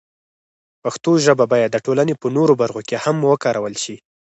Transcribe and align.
پښتو 0.83 1.11
ژبه 1.25 1.45
باید 1.53 1.69
د 1.73 1.77
ټولنې 1.85 2.13
په 2.21 2.27
نورو 2.37 2.53
برخو 2.61 2.81
کې 2.87 2.97
هم 3.03 3.17
وکارول 3.31 3.75
شي. 3.83 3.95